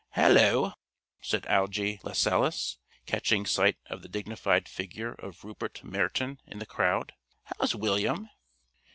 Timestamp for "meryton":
5.83-6.39